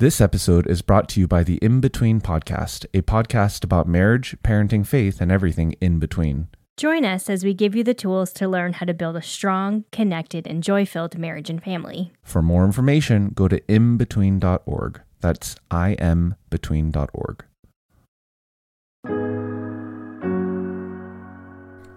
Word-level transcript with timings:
This 0.00 0.20
episode 0.20 0.68
is 0.68 0.80
brought 0.80 1.08
to 1.08 1.20
you 1.20 1.26
by 1.26 1.42
the 1.42 1.56
In 1.56 1.80
Between 1.80 2.20
Podcast, 2.20 2.86
a 2.94 3.02
podcast 3.02 3.64
about 3.64 3.88
marriage, 3.88 4.36
parenting, 4.44 4.86
faith, 4.86 5.20
and 5.20 5.32
everything 5.32 5.74
in 5.80 5.98
between. 5.98 6.46
Join 6.76 7.04
us 7.04 7.28
as 7.28 7.42
we 7.42 7.52
give 7.52 7.74
you 7.74 7.82
the 7.82 7.94
tools 7.94 8.32
to 8.34 8.46
learn 8.46 8.74
how 8.74 8.86
to 8.86 8.94
build 8.94 9.16
a 9.16 9.22
strong, 9.22 9.86
connected, 9.90 10.46
and 10.46 10.62
joy 10.62 10.86
filled 10.86 11.18
marriage 11.18 11.50
and 11.50 11.60
family. 11.60 12.12
For 12.22 12.42
more 12.42 12.64
information, 12.64 13.32
go 13.34 13.48
to 13.48 13.60
inbetween.org. 13.62 15.00
That's 15.20 15.56
imbetween.org. 15.72 17.44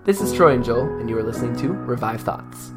This 0.05 0.21
is 0.21 0.33
Troy 0.33 0.55
and 0.55 0.65
Joel, 0.65 0.99
and 0.99 1.07
you 1.07 1.19
are 1.19 1.23
listening 1.23 1.55
to 1.57 1.67
Revive 1.67 2.21
Thoughts. 2.21 2.73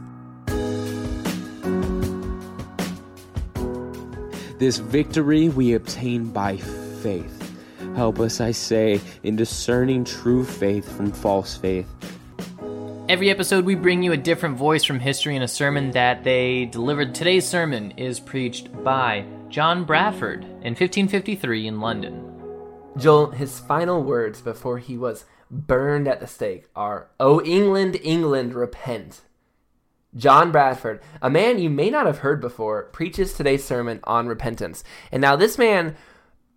This 4.64 4.78
victory 4.78 5.50
we 5.50 5.74
obtain 5.74 6.30
by 6.30 6.56
faith. 6.56 7.54
Help 7.96 8.18
us, 8.18 8.40
I 8.40 8.52
say, 8.52 8.98
in 9.22 9.36
discerning 9.36 10.04
true 10.04 10.42
faith 10.42 10.90
from 10.96 11.12
false 11.12 11.54
faith. 11.54 11.86
Every 13.06 13.28
episode, 13.28 13.66
we 13.66 13.74
bring 13.74 14.02
you 14.02 14.12
a 14.12 14.16
different 14.16 14.56
voice 14.56 14.82
from 14.82 15.00
history 15.00 15.34
and 15.34 15.44
a 15.44 15.48
sermon 15.48 15.90
that 15.90 16.24
they 16.24 16.64
delivered. 16.64 17.14
Today's 17.14 17.46
sermon 17.46 17.90
is 17.98 18.18
preached 18.18 18.72
by 18.82 19.26
John 19.50 19.84
Bradford 19.84 20.44
in 20.44 20.72
1553 20.72 21.66
in 21.66 21.80
London. 21.82 22.24
Joel, 22.96 23.32
his 23.32 23.60
final 23.60 24.02
words 24.02 24.40
before 24.40 24.78
he 24.78 24.96
was 24.96 25.26
burned 25.50 26.08
at 26.08 26.20
the 26.20 26.26
stake 26.26 26.70
are, 26.74 27.08
O 27.20 27.42
England, 27.42 27.98
England, 28.02 28.54
repent. 28.54 29.20
John 30.16 30.52
Bradford, 30.52 31.00
a 31.20 31.28
man 31.28 31.58
you 31.58 31.70
may 31.70 31.90
not 31.90 32.06
have 32.06 32.18
heard 32.18 32.40
before, 32.40 32.84
preaches 32.84 33.32
today's 33.32 33.64
sermon 33.64 34.00
on 34.04 34.28
repentance. 34.28 34.84
And 35.10 35.20
now, 35.20 35.36
this 35.36 35.58
man, 35.58 35.96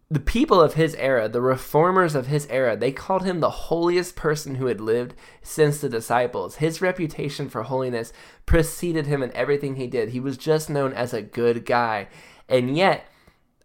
the 0.10 0.20
people 0.20 0.62
of 0.62 0.76
his 0.76 0.96
era, 0.96 1.28
the 1.28 1.42
reformers 1.42 2.16
of 2.16 2.28
his 2.28 2.48
era, 2.48 2.78
they 2.78 2.92
called 2.92 3.24
him 3.24 3.40
the 3.40 3.50
holiest 3.50 4.16
person 4.16 4.56
who 4.56 4.68
had 4.68 4.80
lived 4.80 5.16
since 5.42 5.80
the 5.80 5.90
disciples. 5.90 6.58
His 6.58 6.82
reputation 6.82 7.50
for 7.50 7.64
holiness 7.64 8.14
preceded 8.46 9.08
him 9.08 9.22
in 9.22 9.36
everything 9.36 9.76
he 9.76 9.88
did. 9.88 10.10
He 10.10 10.20
was 10.20 10.38
just 10.38 10.70
known 10.70 10.94
as 10.94 11.14
a 11.14 11.22
good 11.22 11.66
guy. 11.66 12.08
And 12.48 12.78
yet, 12.78 13.06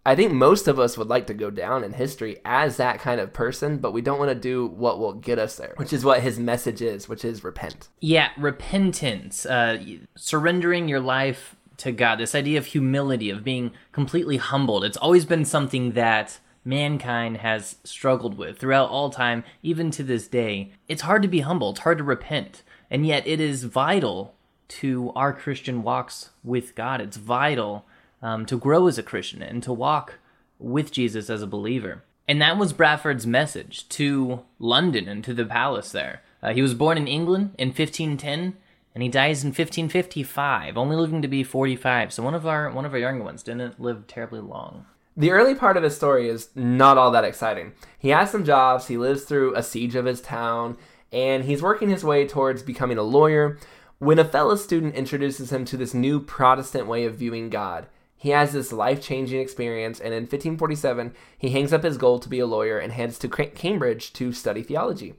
I 0.04 0.16
think 0.16 0.32
most 0.32 0.66
of 0.66 0.80
us 0.80 0.98
would 0.98 1.08
like 1.08 1.28
to 1.28 1.34
go 1.34 1.48
down 1.48 1.84
in 1.84 1.92
history 1.92 2.38
as 2.44 2.76
that 2.76 2.98
kind 2.98 3.20
of 3.20 3.32
person, 3.32 3.78
but 3.78 3.92
we 3.92 4.02
don't 4.02 4.18
want 4.18 4.30
to 4.30 4.34
do 4.34 4.66
what 4.66 4.98
will 4.98 5.12
get 5.12 5.38
us 5.38 5.56
there, 5.56 5.74
which 5.76 5.92
is 5.92 6.04
what 6.04 6.22
his 6.22 6.40
message 6.40 6.82
is, 6.82 7.08
which 7.08 7.24
is 7.24 7.44
repent. 7.44 7.88
Yeah, 8.00 8.30
repentance, 8.36 9.46
uh, 9.46 9.80
surrendering 10.16 10.88
your 10.88 10.98
life 10.98 11.54
to 11.78 11.92
God, 11.92 12.16
this 12.16 12.34
idea 12.34 12.58
of 12.58 12.66
humility, 12.66 13.30
of 13.30 13.44
being 13.44 13.70
completely 13.92 14.38
humbled. 14.38 14.84
It's 14.84 14.96
always 14.96 15.24
been 15.24 15.44
something 15.44 15.92
that 15.92 16.40
mankind 16.64 17.38
has 17.38 17.76
struggled 17.84 18.36
with 18.36 18.58
throughout 18.58 18.90
all 18.90 19.10
time, 19.10 19.44
even 19.62 19.92
to 19.92 20.02
this 20.02 20.26
day. 20.26 20.72
It's 20.88 21.02
hard 21.02 21.22
to 21.22 21.28
be 21.28 21.40
humble, 21.40 21.70
it's 21.70 21.80
hard 21.80 21.98
to 21.98 22.04
repent, 22.04 22.64
and 22.90 23.06
yet 23.06 23.26
it 23.26 23.40
is 23.40 23.64
vital 23.64 24.34
to 24.68 25.12
our 25.14 25.32
Christian 25.32 25.82
walks 25.82 26.30
with 26.42 26.74
God. 26.74 27.00
It's 27.00 27.16
vital 27.16 27.86
um, 28.22 28.46
to 28.46 28.56
grow 28.56 28.86
as 28.86 28.98
a 28.98 29.02
Christian 29.02 29.42
and 29.42 29.62
to 29.62 29.72
walk 29.72 30.18
with 30.58 30.92
Jesus 30.92 31.28
as 31.28 31.42
a 31.42 31.46
believer. 31.46 32.04
And 32.28 32.40
that 32.40 32.56
was 32.56 32.72
Bradford's 32.72 33.26
message 33.26 33.88
to 33.90 34.42
London 34.58 35.08
and 35.08 35.24
to 35.24 35.34
the 35.34 35.44
palace 35.44 35.90
there. 35.90 36.22
Uh, 36.42 36.52
he 36.52 36.62
was 36.62 36.74
born 36.74 36.96
in 36.96 37.08
England 37.08 37.54
in 37.58 37.68
1510, 37.68 38.56
and 38.94 39.02
he 39.02 39.08
dies 39.08 39.42
in 39.42 39.48
1555, 39.48 40.76
only 40.76 40.96
living 40.96 41.22
to 41.22 41.28
be 41.28 41.42
45. 41.42 42.12
So 42.12 42.22
one 42.22 42.34
of 42.34 42.46
our 42.46 42.70
one 42.70 42.84
of 42.84 42.92
our 42.92 42.98
younger 42.98 43.24
ones 43.24 43.42
didn't 43.42 43.80
live 43.80 44.06
terribly 44.06 44.40
long. 44.40 44.86
The 45.16 45.30
early 45.30 45.54
part 45.54 45.76
of 45.76 45.82
his 45.82 45.96
story 45.96 46.28
is 46.28 46.48
not 46.54 46.96
all 46.96 47.10
that 47.10 47.24
exciting. 47.24 47.72
He 47.98 48.08
has 48.10 48.30
some 48.30 48.44
jobs, 48.44 48.86
he 48.86 48.96
lives 48.96 49.24
through 49.24 49.54
a 49.54 49.62
siege 49.62 49.94
of 49.94 50.06
his 50.06 50.22
town, 50.22 50.78
and 51.12 51.44
he's 51.44 51.62
working 51.62 51.90
his 51.90 52.02
way 52.02 52.26
towards 52.26 52.62
becoming 52.62 52.96
a 52.96 53.02
lawyer 53.02 53.58
when 53.98 54.18
a 54.18 54.24
fellow 54.24 54.56
student 54.56 54.94
introduces 54.94 55.52
him 55.52 55.64
to 55.66 55.76
this 55.76 55.92
new 55.92 56.18
Protestant 56.18 56.86
way 56.86 57.04
of 57.04 57.16
viewing 57.16 57.50
God. 57.50 57.86
He 58.22 58.30
has 58.30 58.52
this 58.52 58.72
life 58.72 59.02
changing 59.02 59.40
experience, 59.40 59.98
and 59.98 60.14
in 60.14 60.22
1547, 60.22 61.12
he 61.36 61.50
hangs 61.50 61.72
up 61.72 61.82
his 61.82 61.96
goal 61.96 62.20
to 62.20 62.28
be 62.28 62.38
a 62.38 62.46
lawyer 62.46 62.78
and 62.78 62.92
heads 62.92 63.18
to 63.18 63.28
Cambridge 63.28 64.12
to 64.12 64.32
study 64.32 64.62
theology. 64.62 65.14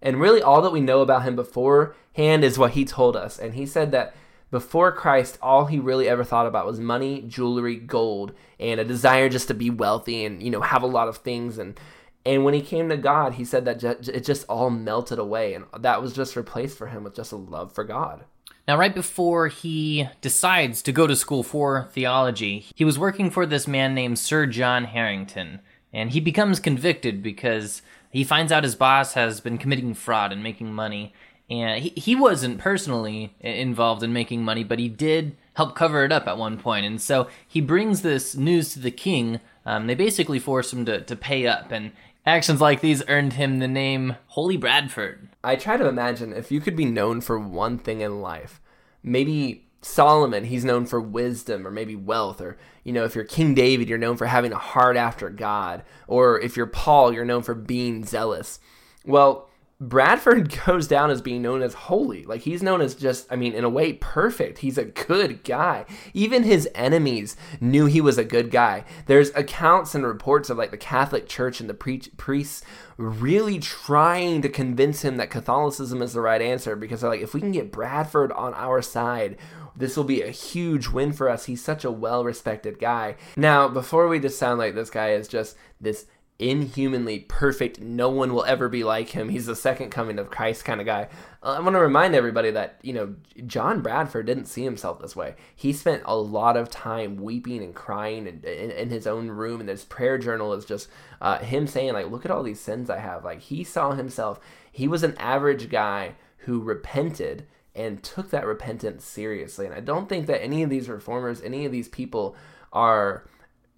And 0.00 0.18
really, 0.18 0.40
all 0.40 0.62
that 0.62 0.72
we 0.72 0.80
know 0.80 1.02
about 1.02 1.24
him 1.24 1.36
beforehand 1.36 2.44
is 2.44 2.58
what 2.58 2.70
he 2.70 2.86
told 2.86 3.16
us. 3.16 3.38
And 3.38 3.52
he 3.52 3.66
said 3.66 3.92
that 3.92 4.14
before 4.50 4.92
Christ, 4.92 5.36
all 5.42 5.66
he 5.66 5.78
really 5.78 6.08
ever 6.08 6.24
thought 6.24 6.46
about 6.46 6.64
was 6.64 6.80
money, 6.80 7.20
jewelry, 7.20 7.76
gold, 7.76 8.32
and 8.58 8.80
a 8.80 8.84
desire 8.84 9.28
just 9.28 9.48
to 9.48 9.54
be 9.54 9.68
wealthy 9.68 10.24
and, 10.24 10.42
you 10.42 10.50
know, 10.50 10.62
have 10.62 10.82
a 10.82 10.86
lot 10.86 11.08
of 11.08 11.18
things. 11.18 11.58
And, 11.58 11.78
and 12.24 12.46
when 12.46 12.54
he 12.54 12.62
came 12.62 12.88
to 12.88 12.96
God, 12.96 13.34
he 13.34 13.44
said 13.44 13.66
that 13.66 13.84
it 13.84 14.24
just 14.24 14.46
all 14.48 14.70
melted 14.70 15.18
away. 15.18 15.52
And 15.52 15.66
that 15.78 16.00
was 16.00 16.14
just 16.14 16.34
replaced 16.34 16.78
for 16.78 16.86
him 16.86 17.04
with 17.04 17.14
just 17.14 17.30
a 17.30 17.36
love 17.36 17.72
for 17.72 17.84
God. 17.84 18.24
Now, 18.68 18.76
right 18.76 18.94
before 18.94 19.48
he 19.48 20.10
decides 20.20 20.82
to 20.82 20.92
go 20.92 21.06
to 21.06 21.16
school 21.16 21.42
for 21.42 21.88
theology, 21.92 22.66
he 22.74 22.84
was 22.84 22.98
working 22.98 23.30
for 23.30 23.46
this 23.46 23.66
man 23.66 23.94
named 23.94 24.18
Sir 24.18 24.44
John 24.44 24.84
Harrington, 24.84 25.60
and 25.90 26.10
he 26.10 26.20
becomes 26.20 26.60
convicted 26.60 27.22
because 27.22 27.80
he 28.10 28.24
finds 28.24 28.52
out 28.52 28.64
his 28.64 28.74
boss 28.74 29.14
has 29.14 29.40
been 29.40 29.56
committing 29.56 29.94
fraud 29.94 30.32
and 30.32 30.42
making 30.42 30.70
money. 30.74 31.14
And 31.48 31.82
he, 31.82 31.88
he 31.98 32.14
wasn't 32.14 32.58
personally 32.58 33.34
involved 33.40 34.02
in 34.02 34.12
making 34.12 34.44
money, 34.44 34.64
but 34.64 34.78
he 34.78 34.90
did 34.90 35.34
help 35.54 35.74
cover 35.74 36.04
it 36.04 36.12
up 36.12 36.28
at 36.28 36.36
one 36.36 36.58
point. 36.58 36.84
And 36.84 37.00
so 37.00 37.26
he 37.46 37.62
brings 37.62 38.02
this 38.02 38.34
news 38.34 38.74
to 38.74 38.80
the 38.80 38.90
king. 38.90 39.40
Um, 39.64 39.86
they 39.86 39.94
basically 39.94 40.38
force 40.38 40.74
him 40.74 40.84
to, 40.84 41.00
to 41.00 41.16
pay 41.16 41.46
up, 41.46 41.72
and 41.72 41.92
actions 42.28 42.60
like 42.60 42.80
these 42.80 43.02
earned 43.08 43.32
him 43.32 43.58
the 43.58 43.66
name 43.66 44.16
Holy 44.28 44.56
Bradford. 44.56 45.28
I 45.42 45.56
try 45.56 45.76
to 45.76 45.88
imagine 45.88 46.32
if 46.32 46.52
you 46.52 46.60
could 46.60 46.76
be 46.76 46.84
known 46.84 47.20
for 47.20 47.38
one 47.38 47.78
thing 47.78 48.02
in 48.02 48.20
life, 48.20 48.60
maybe 49.02 49.66
Solomon, 49.80 50.44
he's 50.44 50.64
known 50.64 50.84
for 50.86 51.00
wisdom 51.00 51.66
or 51.66 51.70
maybe 51.70 51.96
wealth, 51.96 52.40
or, 52.40 52.58
you 52.84 52.92
know, 52.92 53.04
if 53.04 53.14
you're 53.14 53.24
King 53.24 53.54
David, 53.54 53.88
you're 53.88 53.96
known 53.96 54.16
for 54.16 54.26
having 54.26 54.52
a 54.52 54.58
heart 54.58 54.96
after 54.96 55.30
God, 55.30 55.82
or 56.06 56.38
if 56.40 56.56
you're 56.56 56.66
Paul, 56.66 57.12
you're 57.12 57.24
known 57.24 57.42
for 57.42 57.54
being 57.54 58.04
zealous. 58.04 58.60
Well, 59.04 59.47
Bradford 59.80 60.56
goes 60.66 60.88
down 60.88 61.10
as 61.10 61.22
being 61.22 61.42
known 61.42 61.62
as 61.62 61.74
holy. 61.74 62.24
Like 62.24 62.42
he's 62.42 62.62
known 62.62 62.80
as 62.80 62.94
just, 62.94 63.30
I 63.30 63.36
mean, 63.36 63.52
in 63.52 63.64
a 63.64 63.68
way, 63.68 63.94
perfect. 63.94 64.58
He's 64.58 64.78
a 64.78 64.84
good 64.84 65.44
guy. 65.44 65.84
Even 66.14 66.42
his 66.42 66.68
enemies 66.74 67.36
knew 67.60 67.86
he 67.86 68.00
was 68.00 68.18
a 68.18 68.24
good 68.24 68.50
guy. 68.50 68.84
There's 69.06 69.30
accounts 69.30 69.94
and 69.94 70.06
reports 70.06 70.50
of 70.50 70.58
like 70.58 70.70
the 70.70 70.76
Catholic 70.76 71.28
Church 71.28 71.60
and 71.60 71.68
the 71.68 71.74
pre- 71.74 72.00
priests 72.16 72.64
really 72.96 73.60
trying 73.60 74.42
to 74.42 74.48
convince 74.48 75.02
him 75.02 75.16
that 75.16 75.30
Catholicism 75.30 76.02
is 76.02 76.12
the 76.12 76.20
right 76.20 76.42
answer 76.42 76.74
because 76.74 77.00
they're 77.00 77.10
like, 77.10 77.20
if 77.20 77.34
we 77.34 77.40
can 77.40 77.52
get 77.52 77.70
Bradford 77.70 78.32
on 78.32 78.54
our 78.54 78.82
side, 78.82 79.36
this 79.76 79.96
will 79.96 80.04
be 80.04 80.22
a 80.22 80.30
huge 80.30 80.88
win 80.88 81.12
for 81.12 81.28
us. 81.28 81.44
He's 81.44 81.62
such 81.62 81.84
a 81.84 81.92
well 81.92 82.24
respected 82.24 82.80
guy. 82.80 83.14
Now, 83.36 83.68
before 83.68 84.08
we 84.08 84.18
just 84.18 84.38
sound 84.38 84.58
like 84.58 84.74
this 84.74 84.90
guy 84.90 85.12
is 85.12 85.28
just 85.28 85.56
this 85.80 86.06
inhumanly 86.38 87.20
perfect, 87.20 87.80
no 87.80 88.08
one 88.08 88.32
will 88.32 88.44
ever 88.44 88.68
be 88.68 88.84
like 88.84 89.08
him, 89.08 89.28
he's 89.28 89.46
the 89.46 89.56
second 89.56 89.90
coming 89.90 90.18
of 90.20 90.30
Christ 90.30 90.64
kind 90.64 90.80
of 90.80 90.86
guy. 90.86 91.08
Uh, 91.42 91.56
I 91.58 91.60
want 91.60 91.74
to 91.74 91.80
remind 91.80 92.14
everybody 92.14 92.52
that, 92.52 92.78
you 92.82 92.92
know, 92.92 93.16
John 93.46 93.80
Bradford 93.80 94.26
didn't 94.26 94.46
see 94.46 94.62
himself 94.62 95.00
this 95.00 95.16
way. 95.16 95.34
He 95.56 95.72
spent 95.72 96.02
a 96.04 96.16
lot 96.16 96.56
of 96.56 96.70
time 96.70 97.16
weeping 97.16 97.62
and 97.62 97.74
crying 97.74 98.28
in, 98.28 98.40
in, 98.44 98.70
in 98.70 98.90
his 98.90 99.06
own 99.06 99.28
room, 99.28 99.60
and 99.60 99.68
his 99.68 99.84
prayer 99.84 100.16
journal 100.16 100.52
is 100.52 100.64
just 100.64 100.88
uh, 101.20 101.38
him 101.38 101.66
saying, 101.66 101.92
like, 101.92 102.10
look 102.10 102.24
at 102.24 102.30
all 102.30 102.44
these 102.44 102.60
sins 102.60 102.88
I 102.88 102.98
have. 102.98 103.24
Like, 103.24 103.40
he 103.40 103.64
saw 103.64 103.92
himself, 103.92 104.38
he 104.70 104.86
was 104.86 105.02
an 105.02 105.16
average 105.18 105.68
guy 105.68 106.14
who 106.42 106.60
repented 106.60 107.48
and 107.74 108.02
took 108.02 108.30
that 108.30 108.46
repentance 108.46 109.04
seriously. 109.04 109.66
And 109.66 109.74
I 109.74 109.80
don't 109.80 110.08
think 110.08 110.26
that 110.26 110.42
any 110.42 110.62
of 110.62 110.70
these 110.70 110.88
reformers, 110.88 111.42
any 111.42 111.64
of 111.64 111.72
these 111.72 111.88
people 111.88 112.36
are 112.72 113.28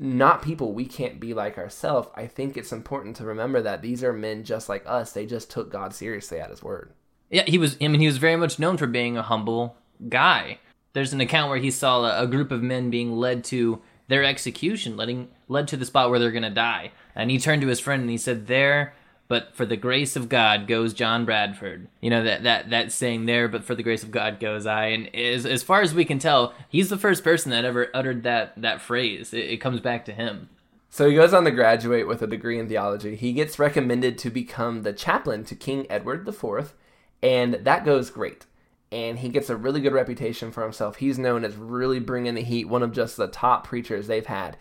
not 0.03 0.41
people 0.41 0.73
we 0.73 0.87
can't 0.87 1.21
be 1.21 1.35
like 1.35 1.59
ourselves, 1.59 2.09
I 2.15 2.27
think 2.27 2.57
it's 2.57 2.73
important 2.73 3.17
to 3.17 3.25
remember 3.25 3.61
that 3.61 3.83
these 3.83 4.03
are 4.03 4.15
men 4.15 4.45
just 4.45 4.69
like 4.69 4.83
us. 4.87 5.13
They 5.13 5.27
just 5.27 5.51
took 5.51 5.71
God 5.71 5.95
seriously 5.95 6.41
at 6.41 6.49
his 6.49 6.63
word. 6.63 6.93
Yeah, 7.29 7.45
he 7.47 7.59
was 7.59 7.77
I 7.81 7.89
mean 7.89 8.01
he 8.01 8.07
was 8.07 8.17
very 8.17 8.37
much 8.37 8.59
known 8.59 8.79
for 8.79 8.87
being 8.87 9.19
a 9.19 9.23
humble 9.23 9.77
guy. 10.09 10.59
There's 10.95 11.13
an 11.13 11.21
account 11.21 11.51
where 11.51 11.59
he 11.59 11.71
saw 11.71 12.05
a, 12.05 12.25
a 12.25 12.27
group 12.27 12.51
of 12.51 12.63
men 12.63 12.89
being 12.89 13.13
led 13.13 13.45
to 13.45 13.83
their 14.09 14.25
execution, 14.25 14.97
letting 14.97 15.29
led 15.49 15.69
to 15.69 15.77
the 15.77 15.85
spot 15.85 16.09
where 16.09 16.19
they're 16.19 16.33
going 16.33 16.43
to 16.43 16.51
die. 16.51 16.93
And 17.15 17.31
he 17.31 17.39
turned 17.39 17.61
to 17.63 17.69
his 17.69 17.79
friend 17.79 18.01
and 18.01 18.11
he 18.11 18.17
said, 18.17 18.47
"There 18.47 18.95
but 19.31 19.55
for 19.55 19.65
the 19.65 19.77
grace 19.77 20.17
of 20.17 20.29
God 20.29 20.67
goes 20.67 20.93
John 20.93 21.25
Bradford. 21.25 21.87
You 22.01 22.11
know 22.11 22.25
that 22.25 22.43
that 22.43 22.71
that 22.71 22.91
saying 22.91 23.27
there, 23.27 23.47
but 23.47 23.63
for 23.63 23.77
the 23.77 23.85
grace 23.85 24.03
of 24.03 24.11
God 24.11 24.41
goes 24.41 24.67
I. 24.67 24.87
And 24.87 25.15
as 25.15 25.47
as 25.47 25.63
far 25.63 25.83
as 25.83 25.95
we 25.95 26.05
can 26.05 26.19
tell, 26.19 26.53
he's 26.69 26.91
the 26.91 26.99
first 26.99 27.23
person 27.23 27.53
that 27.53 27.65
ever 27.65 27.91
uttered 27.95 28.25
that 28.25 28.61
that 28.61 28.81
phrase. 28.83 29.33
It, 29.33 29.49
it 29.49 29.57
comes 29.59 29.79
back 29.79 30.05
to 30.07 30.13
him. 30.13 30.49
So 30.91 31.09
he 31.09 31.15
goes 31.15 31.33
on 31.33 31.45
to 31.45 31.53
graduate 31.53 32.09
with 32.09 32.23
a 32.23 32.27
degree 32.27 32.59
in 32.59 32.69
theology. 32.69 33.15
He 33.15 33.33
gets 33.33 33.61
recommended 33.61 34.19
to 34.19 34.31
become 34.31 34.83
the 34.83 34.93
chaplain 34.93 35.45
to 35.45 35.55
King 35.55 35.87
Edward 35.89 36.27
IV, 36.27 36.75
and 37.23 37.55
that 37.55 37.85
goes 37.85 38.11
great. 38.11 38.47
And 38.91 39.21
he 39.21 39.29
gets 39.29 39.49
a 39.49 39.57
really 39.57 39.81
good 39.81 39.93
reputation 39.93 40.51
for 40.51 40.65
himself. 40.65 40.97
He's 40.97 41.21
known 41.21 41.45
as 41.45 41.55
really 41.55 42.01
bringing 42.01 42.35
the 42.35 42.43
heat, 42.43 42.65
one 42.65 42.83
of 42.83 42.91
just 42.91 43.17
the 43.17 43.29
top 43.29 43.65
preachers 43.65 44.09
they've 44.09 44.27
had. 44.27 44.57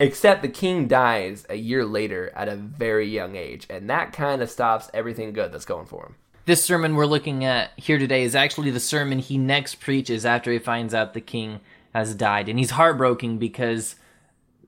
Except 0.00 0.42
the 0.42 0.48
king 0.48 0.86
dies 0.86 1.44
a 1.50 1.56
year 1.56 1.84
later 1.84 2.32
at 2.36 2.48
a 2.48 2.54
very 2.54 3.08
young 3.08 3.34
age, 3.34 3.66
and 3.68 3.90
that 3.90 4.12
kind 4.12 4.40
of 4.40 4.50
stops 4.50 4.88
everything 4.94 5.32
good 5.32 5.50
that's 5.50 5.64
going 5.64 5.86
for 5.86 6.06
him. 6.06 6.14
This 6.46 6.64
sermon 6.64 6.94
we're 6.94 7.04
looking 7.04 7.44
at 7.44 7.72
here 7.76 7.98
today 7.98 8.22
is 8.22 8.36
actually 8.36 8.70
the 8.70 8.80
sermon 8.80 9.18
he 9.18 9.36
next 9.36 9.76
preaches 9.76 10.24
after 10.24 10.52
he 10.52 10.58
finds 10.58 10.94
out 10.94 11.14
the 11.14 11.20
king 11.20 11.60
has 11.92 12.14
died. 12.14 12.48
And 12.48 12.58
he's 12.58 12.70
heartbroken 12.70 13.38
because 13.38 13.96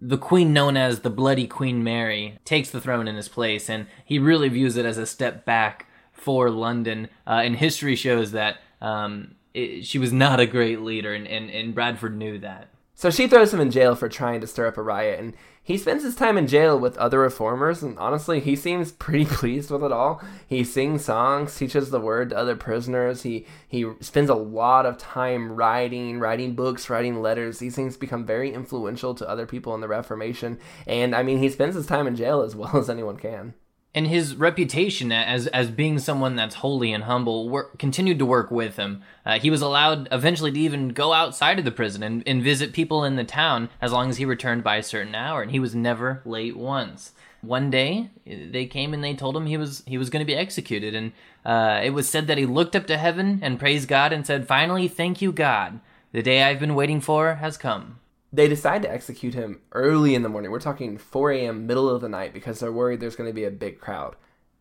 the 0.01 0.19
queen 0.19 0.53
known 0.53 0.77
as 0.77 1.01
the 1.01 1.11
Bloody 1.11 1.47
Queen 1.47 1.85
Mary 1.85 2.39
takes 2.45 2.71
the 2.71 2.81
throne 2.81 3.07
in 3.07 3.17
his 3.17 3.29
place, 3.29 3.71
and 3.71 3.87
he 4.05 4.19
really 4.19 4.49
views 4.49 4.77
it 4.77 4.85
as 4.85 4.99
a 4.99 5.07
step 5.07 5.45
back 5.45 5.87
for 6.13 6.51
London. 6.51 7.09
Uh, 7.27 7.43
and 7.45 7.57
history 7.57 7.95
shows 7.95 8.33
that 8.33 8.59
um, 8.81 9.37
it, 9.55 9.87
she 9.87 9.99
was 9.99 10.13
not 10.13 10.41
a 10.41 10.47
great 10.47 10.81
leader, 10.81 11.15
and, 11.15 11.29
and, 11.29 11.51
and 11.51 11.75
Bradford 11.75 12.17
knew 12.17 12.39
that. 12.39 12.69
So 13.01 13.09
she 13.09 13.29
throws 13.29 13.55
him 13.55 13.61
in 13.61 13.71
jail 13.71 13.95
for 13.95 14.11
trying 14.11 14.43
to 14.43 14.47
stir 14.47 14.67
up 14.67 14.77
a 14.77 14.83
riot, 14.83 15.19
and 15.19 15.33
he 15.63 15.79
spends 15.79 16.05
his 16.05 16.15
time 16.15 16.37
in 16.37 16.47
jail 16.47 16.79
with 16.79 16.99
other 16.99 17.21
reformers, 17.21 17.83
and 17.83 17.99
honestly, 17.99 18.41
he 18.41 18.55
seems 18.55 18.93
pretty 19.07 19.25
pleased 19.25 19.71
with 19.71 19.83
it 19.83 19.91
all. 19.91 20.23
He 20.47 20.65
sings 20.65 21.07
songs, 21.07 21.57
teaches 21.57 21.89
the 21.89 21.99
word 21.99 22.29
to 22.29 22.37
other 22.37 22.57
prisoners. 22.57 23.23
He 23.23 23.47
he 23.67 23.91
spends 24.01 24.29
a 24.29 24.35
lot 24.35 24.85
of 24.85 24.99
time 24.99 25.53
writing, 25.53 26.21
writing 26.21 26.55
books, 26.55 26.91
writing 26.91 27.23
letters. 27.23 27.59
These 27.59 27.75
things 27.75 27.97
become 27.97 28.27
very 28.27 28.53
influential 28.53 29.15
to 29.15 29.27
other 29.27 29.47
people 29.47 29.75
in 29.75 29.81
the 29.81 29.89
Reformation, 29.89 30.59
and 30.87 31.15
I 31.15 31.23
mean, 31.23 31.39
he 31.39 31.49
spends 31.49 31.77
his 31.77 31.87
time 31.87 32.07
in 32.07 32.17
jail 32.17 32.43
as 32.43 32.55
well 32.55 32.77
as 32.77 32.91
anyone 32.91 33.17
can 33.17 33.55
and 33.95 34.07
his 34.07 34.37
reputation 34.37 35.11
as 35.11 35.47
as 35.49 35.71
being 35.71 35.99
someone 35.99 36.37
that's 36.37 36.57
holy 36.57 36.93
and 36.93 37.05
humble 37.05 37.65
continued 37.79 38.19
to 38.19 38.27
work 38.27 38.51
with 38.51 38.77
him. 38.77 39.03
Uh, 39.27 39.39
he 39.39 39.51
was 39.51 39.63
allowed 39.63 40.09
eventually 40.13 40.53
to 40.53 40.61
even 40.61 40.91
go 40.91 41.13
outside 41.13 41.59
of 41.59 41.65
the 41.65 41.73
prison 41.73 42.03
and, 42.03 42.23
and 42.27 42.43
visit 42.43 42.73
people 42.73 43.05
in 43.05 43.17
the 43.17 43.25
town 43.25 43.69
as 43.81 43.93
long 43.93 44.09
as 44.09 44.19
he 44.19 44.25
returned 44.25 44.63
by 44.63 44.77
a 44.77 44.83
certain 44.83 45.15
hour, 45.15 45.43
and 45.43 45.51
he 45.51 45.59
was 45.59 45.75
never 45.75 46.23
late 46.25 46.57
once. 46.57 47.13
One 47.43 47.71
day, 47.71 48.11
they 48.27 48.67
came 48.67 48.93
and 48.93 49.03
they 49.03 49.15
told 49.15 49.37
him 49.37 49.47
he 49.47 49.57
was 49.57 49.83
he 49.87 49.99
was 49.99 50.11
going 50.11 50.21
to 50.21 50.33
be 50.33 50.37
executed, 50.37 50.95
and 50.95 51.13
uh, 51.45 51.81
it 51.83 51.91
was 51.91 52.09
said 52.09 52.27
that 52.27 52.39
he 52.39 52.47
looked 52.47 52.77
up 52.77 52.87
to 52.87 52.99
heaven 52.99 53.41
and 53.43 53.59
praised 53.59 53.89
God 53.89 54.13
and 54.13 54.27
said, 54.27 54.47
"Finally, 54.47 54.89
thank 54.89 55.21
you, 55.21 55.33
God. 55.33 55.81
The 56.13 56.23
day 56.23 56.43
I've 56.43 56.61
been 56.61 56.75
waiting 56.75 57.01
for 57.01 57.37
has 57.37 57.57
come." 57.57 57.99
They 58.33 58.49
decide 58.49 58.83
to 58.83 58.91
execute 58.91 59.35
him 59.35 59.61
early 59.73 60.15
in 60.15 60.23
the 60.23 60.29
morning. 60.29 60.51
We're 60.51 60.61
talking 60.61 60.99
4 60.99 61.33
a.m., 61.33 61.67
middle 61.67 61.89
of 61.89 62.01
the 62.01 62.09
night, 62.09 62.33
because 62.33 62.61
they're 62.61 62.73
worried 62.73 63.01
there's 63.01 63.17
going 63.17 63.29
to 63.29 63.35
be 63.35 63.45
a 63.45 63.51
big 63.51 63.81
crowd. 63.81 64.17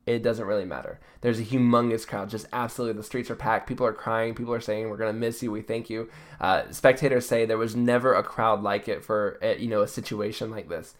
It 0.05 0.23
doesn't 0.23 0.45
really 0.45 0.65
matter. 0.65 0.99
There's 1.21 1.39
a 1.39 1.43
humongous 1.43 2.07
crowd, 2.07 2.29
just 2.29 2.47
absolutely. 2.51 2.97
The 2.97 3.03
streets 3.03 3.29
are 3.29 3.35
packed. 3.35 3.67
People 3.67 3.85
are 3.85 3.93
crying. 3.93 4.33
People 4.33 4.53
are 4.55 4.61
saying, 4.61 4.89
"We're 4.89 4.97
going 4.97 5.13
to 5.13 5.19
miss 5.19 5.43
you. 5.43 5.51
We 5.51 5.61
thank 5.61 5.87
you." 5.87 6.09
Uh, 6.41 6.63
spectators 6.71 7.27
say 7.27 7.45
there 7.45 7.59
was 7.59 7.75
never 7.75 8.15
a 8.15 8.23
crowd 8.23 8.63
like 8.63 8.87
it 8.87 9.03
for 9.03 9.37
eh, 9.43 9.57
you 9.59 9.67
know 9.67 9.81
a 9.81 9.87
situation 9.87 10.49
like 10.49 10.67
this, 10.67 10.95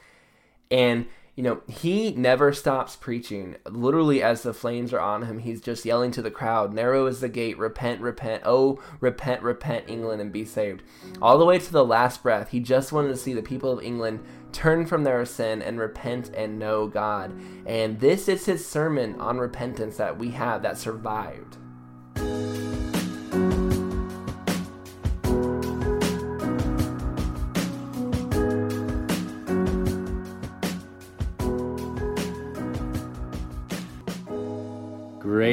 and 0.69 1.07
you 1.39 1.43
know, 1.43 1.61
he 1.69 2.11
never 2.15 2.51
stops 2.51 2.97
preaching. 2.97 3.55
Literally, 3.65 4.21
as 4.21 4.43
the 4.43 4.53
flames 4.53 4.91
are 4.91 4.99
on 4.99 5.21
him, 5.21 5.39
he's 5.39 5.61
just 5.61 5.85
yelling 5.85 6.11
to 6.11 6.21
the 6.21 6.29
crowd, 6.29 6.73
Narrow 6.73 7.05
is 7.05 7.21
the 7.21 7.29
gate, 7.29 7.57
repent, 7.57 8.01
repent, 8.01 8.43
oh, 8.45 8.77
repent, 8.99 9.41
repent, 9.41 9.85
England, 9.87 10.19
and 10.19 10.33
be 10.33 10.43
saved. 10.43 10.83
All 11.21 11.37
the 11.37 11.45
way 11.45 11.57
to 11.57 11.71
the 11.71 11.85
last 11.85 12.23
breath, 12.23 12.49
he 12.49 12.59
just 12.59 12.91
wanted 12.91 13.07
to 13.07 13.15
see 13.15 13.33
the 13.33 13.41
people 13.41 13.71
of 13.71 13.81
England 13.81 14.19
turn 14.51 14.85
from 14.85 15.05
their 15.05 15.23
sin 15.23 15.61
and 15.61 15.79
repent 15.79 16.29
and 16.35 16.59
know 16.59 16.87
God. 16.87 17.31
And 17.65 18.01
this 18.01 18.27
is 18.27 18.45
his 18.45 18.67
sermon 18.67 19.17
on 19.21 19.37
repentance 19.37 19.95
that 19.95 20.19
we 20.19 20.31
have 20.31 20.61
that 20.63 20.77
survived. 20.77 21.55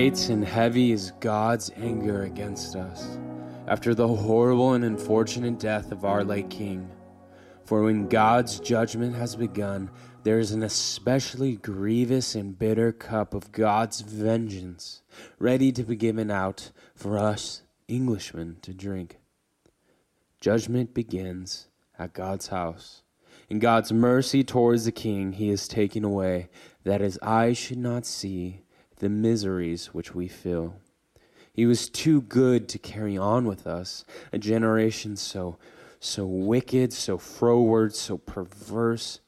Great 0.07 0.29
and 0.29 0.45
heavy 0.45 0.93
is 0.93 1.11
God's 1.19 1.73
anger 1.75 2.23
against 2.23 2.77
us 2.77 3.19
after 3.67 3.93
the 3.93 4.07
horrible 4.07 4.75
and 4.75 4.85
unfortunate 4.85 5.59
death 5.59 5.91
of 5.91 6.05
our 6.05 6.23
late 6.23 6.49
King. 6.49 6.89
For 7.65 7.83
when 7.83 8.07
God's 8.07 8.61
judgment 8.61 9.17
has 9.17 9.35
begun, 9.35 9.91
there 10.23 10.39
is 10.39 10.53
an 10.53 10.63
especially 10.63 11.57
grievous 11.57 12.37
and 12.37 12.57
bitter 12.57 12.93
cup 12.93 13.35
of 13.35 13.51
God's 13.51 14.03
vengeance 14.03 15.03
ready 15.41 15.73
to 15.73 15.83
be 15.83 15.97
given 15.97 16.31
out 16.31 16.71
for 16.95 17.19
us 17.19 17.63
Englishmen 17.89 18.59
to 18.63 18.73
drink. 18.73 19.19
Judgment 20.41 20.95
begins 20.95 21.67
at 21.99 22.15
God's 22.15 22.47
house. 22.47 23.03
In 23.49 23.59
God's 23.59 23.93
mercy 23.93 24.45
towards 24.45 24.85
the 24.85 24.93
king, 24.93 25.33
he 25.33 25.49
is 25.49 25.67
taken 25.67 26.05
away, 26.05 26.49
that 26.85 27.01
his 27.01 27.19
eyes 27.23 27.59
should 27.59 27.79
not 27.79 28.07
see 28.07 28.61
the 28.97 29.09
miseries 29.09 29.87
which 29.89 30.15
we 30.15 30.29
feel. 30.29 30.77
He 31.53 31.67
was 31.67 31.89
too 31.89 32.21
good 32.23 32.69
to 32.71 32.79
carry 32.79 33.17
on 33.17 33.47
with 33.47 33.67
us, 33.67 34.05
a 34.33 34.39
generation 34.39 35.17
so 35.17 35.59
so 35.99 36.25
wicked, 36.25 36.93
so 36.93 37.19
froward, 37.19 37.95
so 37.95 38.19
perverse, 38.19 39.21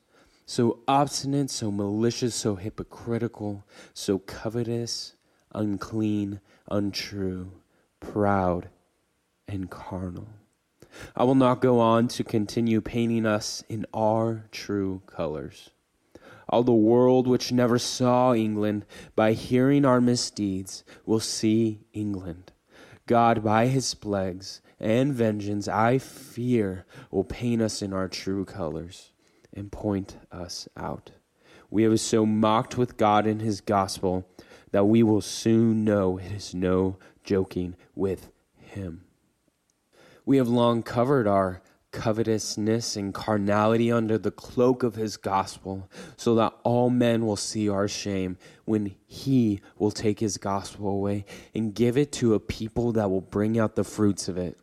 so 0.47 0.81
obstinate, 0.87 1.51
so 1.51 1.71
malicious, 1.71 2.35
so 2.35 2.57
hypocritical, 2.57 3.65
so 3.93 4.19
covetous, 4.21 5.15
unclean, 5.55 6.41
untrue, 6.71 7.51
proud, 8.01 8.69
and 9.47 9.71
carnal. 9.71 10.29
I 11.17 11.25
will 11.25 11.35
not 11.35 11.61
go 11.61 11.81
on 11.81 12.09
to 12.09 12.25
continue 12.25 12.81
painting 12.81 13.27
us 13.27 13.63
in 13.69 13.87
our 13.93 14.45
true 14.51 15.03
colors. 15.07 15.71
All 16.49 16.63
the 16.63 16.73
world 16.73 17.27
which 17.27 17.53
never 17.53 17.79
saw 17.79 18.33
England, 18.33 18.87
by 19.15 19.33
hearing 19.33 19.85
our 19.85 20.01
misdeeds, 20.01 20.83
will 21.05 21.21
see 21.21 21.81
England. 21.93 22.53
God, 23.07 23.43
by 23.43 23.67
his 23.67 23.95
plagues 23.95 24.61
and 24.81 25.13
vengeance, 25.13 25.69
I 25.69 25.99
fear, 25.99 26.87
will 27.11 27.25
paint 27.25 27.61
us 27.61 27.83
in 27.83 27.93
our 27.93 28.09
true 28.09 28.45
colors 28.45 29.13
and 29.53 29.73
point 29.73 30.17
us 30.31 30.69
out. 30.77 31.11
We 31.71 31.83
have 31.83 32.01
so 32.01 32.25
mocked 32.25 32.79
with 32.79 32.97
God 32.97 33.27
in 33.27 33.41
his 33.41 33.61
gospel 33.61 34.27
that 34.71 34.85
we 34.85 35.03
will 35.03 35.21
soon 35.21 35.85
know 35.85 36.19
it 36.19 36.33
is 36.33 36.55
no 36.55 36.99
joking 37.25 37.77
with 37.95 38.31
him. 38.57 39.05
We 40.25 40.37
have 40.37 40.49
long 40.49 40.83
covered 40.83 41.27
our 41.27 41.63
covetousness 41.91 42.97
and 42.97 43.15
carnality 43.15 43.91
under 43.91 44.19
the 44.19 44.31
cloak 44.31 44.83
of 44.83 44.95
his 44.95 45.17
gospel, 45.17 45.91
so 46.17 46.35
that 46.35 46.55
all 46.63 46.91
men 46.91 47.25
will 47.25 47.37
see 47.37 47.69
our 47.69 47.89
shame 47.89 48.37
when 48.65 48.95
he 49.07 49.61
will 49.79 49.91
take 49.91 50.21
his 50.21 50.37
gospel 50.37 50.89
away 50.89 51.25
and 51.55 51.75
give 51.75 51.97
it 51.97 52.13
to 52.13 52.35
a 52.35 52.41
people 52.41 52.93
that 52.93 53.11
will 53.11 53.21
bring 53.21 53.59
out 53.59 53.75
the 53.75 53.85
fruits 53.85 54.29
of 54.29 54.37
it. 54.37 54.59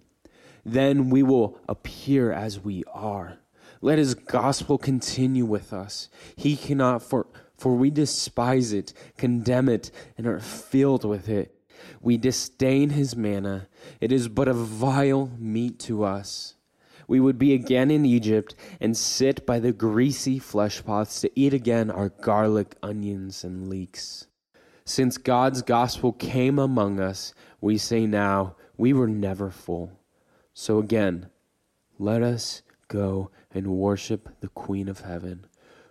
Then 0.63 1.09
we 1.09 1.23
will 1.23 1.59
appear 1.67 2.31
as 2.31 2.59
we 2.59 2.83
are. 2.93 3.37
Let 3.81 3.99
his 3.99 4.15
gospel 4.15 4.77
continue 4.77 5.45
with 5.45 5.73
us. 5.73 6.09
He 6.35 6.55
cannot, 6.55 7.03
for, 7.03 7.27
for 7.57 7.75
we 7.75 7.91
despise 7.91 8.73
it, 8.73 8.93
condemn 9.17 9.69
it, 9.69 9.91
and 10.17 10.25
are 10.25 10.39
filled 10.39 11.05
with 11.05 11.29
it. 11.29 11.51
We 12.01 12.17
disdain 12.17 12.91
his 12.91 13.15
manna. 13.15 13.67
It 14.01 14.11
is 14.11 14.27
but 14.27 14.47
a 14.47 14.53
vile 14.53 15.31
meat 15.37 15.77
to 15.81 16.03
us 16.03 16.54
we 17.07 17.19
would 17.19 17.37
be 17.37 17.53
again 17.53 17.91
in 17.91 18.05
Egypt 18.05 18.55
and 18.79 18.95
sit 18.95 19.45
by 19.45 19.59
the 19.59 19.71
greasy 19.71 20.39
flesh 20.39 20.83
pots 20.83 21.21
to 21.21 21.31
eat 21.39 21.53
again 21.53 21.91
our 21.91 22.09
garlic, 22.09 22.75
onions, 22.81 23.43
and 23.43 23.69
leeks. 23.69 24.27
Since 24.85 25.17
God's 25.17 25.61
gospel 25.61 26.13
came 26.13 26.59
among 26.59 26.99
us, 26.99 27.33
we 27.59 27.77
say 27.77 28.05
now, 28.05 28.55
we 28.77 28.93
were 28.93 29.07
never 29.07 29.49
full. 29.49 29.91
So 30.53 30.79
again, 30.79 31.29
let 31.97 32.21
us 32.21 32.61
go 32.87 33.31
and 33.51 33.67
worship 33.67 34.29
the 34.41 34.49
Queen 34.49 34.87
of 34.87 35.01
Heaven. 35.01 35.47